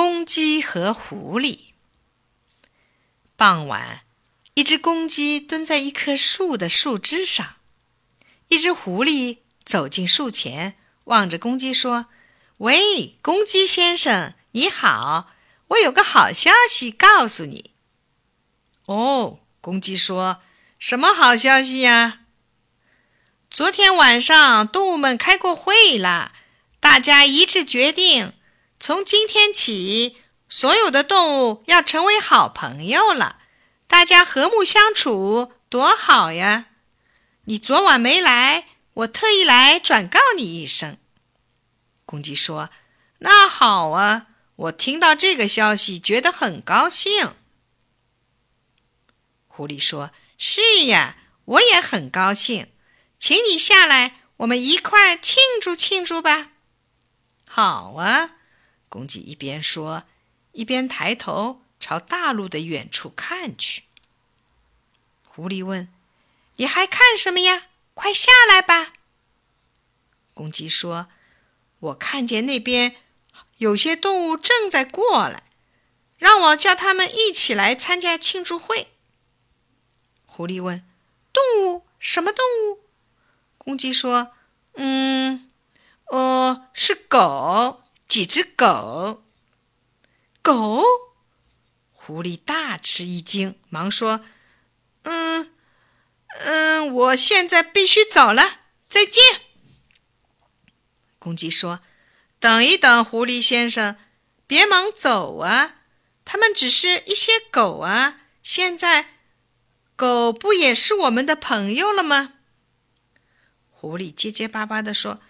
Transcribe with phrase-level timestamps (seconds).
[0.00, 1.58] 公鸡和狐狸。
[3.34, 4.02] 傍晚，
[4.54, 7.56] 一只公鸡蹲在一棵树的树枝上，
[8.46, 12.06] 一只狐狸走进树前，望着公鸡说
[12.58, 15.32] ：“喂，公鸡先生，你好，
[15.66, 17.72] 我有个好消息告诉你。”
[18.86, 20.42] 哦，公鸡说
[20.78, 22.20] ：“什么好消息呀？”
[23.50, 26.30] 昨天晚上，动物们开过会了，
[26.78, 28.34] 大家一致决定。
[28.80, 30.16] 从今天起，
[30.48, 33.40] 所有的动物要成为好朋友了，
[33.86, 36.66] 大家和睦相处，多好呀！
[37.44, 40.96] 你昨晚没来，我特意来转告你一声。
[42.06, 42.70] 公鸡说
[43.20, 47.34] ：“那好啊，我听到这个消息，觉得很高兴。”
[49.48, 52.68] 狐狸说：“是呀，我也很高兴，
[53.18, 56.52] 请你下来，我们一块儿庆祝庆祝吧。”
[57.48, 58.36] 好啊。
[58.88, 60.04] 公鸡一边说，
[60.52, 63.84] 一边抬头朝大陆的远处看去。
[65.22, 65.92] 狐狸问
[66.56, 67.66] ：“你还看什么呀？
[67.94, 68.94] 快下来吧！”
[70.34, 71.08] 公鸡说
[71.78, 72.96] ：“我看见那边
[73.58, 75.44] 有些动物正在过来，
[76.16, 78.88] 让我叫他们一起来参加庆祝会。”
[80.26, 80.84] 狐狸问
[81.32, 81.86] ：“动物？
[81.98, 82.80] 什么动物？”
[83.58, 84.32] 公鸡说
[84.74, 85.50] ：“嗯，
[86.06, 87.77] 哦，是狗。”
[88.18, 89.22] 几只狗，
[90.42, 90.82] 狗！
[91.92, 94.24] 狐狸大吃一惊，忙说
[95.06, 95.52] ：“嗯，
[96.40, 99.22] 嗯，我现在必须走了，再见。”
[101.20, 101.78] 公鸡说
[102.40, 103.96] ：“等一等，狐狸先生，
[104.48, 105.76] 别忙走啊！
[106.24, 109.14] 他们只是一些狗啊，现在
[109.94, 112.34] 狗不也是我们的朋友了吗？”
[113.70, 115.20] 狐狸结结巴巴地说：“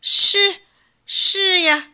[0.00, 0.62] 是，
[1.04, 1.90] 是呀。”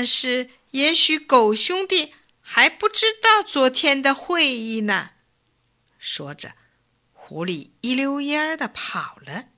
[0.00, 5.10] 但是，也许狗兄弟还不知道昨天的会议呢。
[5.98, 6.54] 说着，
[7.12, 9.48] 狐狸一溜烟儿的跑了。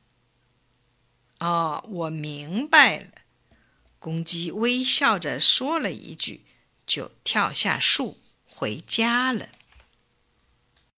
[1.39, 3.11] 哦，我明白了。
[4.01, 6.45] 公鸡微笑着说了一句，
[6.85, 9.51] 就跳下树回家了。